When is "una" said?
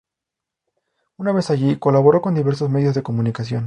1.17-1.31